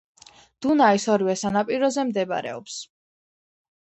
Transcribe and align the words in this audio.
დუნაის 0.65 1.03
ორივე 1.15 1.35
სანაპიროზე 1.41 2.05
მდებარეობს. 2.13 2.79